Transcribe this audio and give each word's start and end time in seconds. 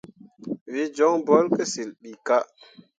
Wǝ 0.71 0.81
jon 0.95 1.15
bolle 1.27 1.49
ki 1.57 1.63
cil 1.71 1.89
ɓii 2.01 2.17
kah. 2.27 2.45